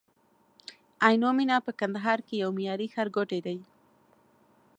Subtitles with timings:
[1.05, 3.57] عینومېنه په کندهار کي یو معیاري ښارګوټی دی